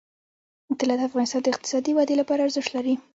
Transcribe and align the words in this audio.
طلا 0.79 0.95
د 0.97 1.01
افغانستان 1.09 1.41
د 1.43 1.47
اقتصادي 1.53 1.91
ودې 1.93 2.15
لپاره 2.21 2.41
ارزښت 2.43 2.69
لري. 2.73 2.95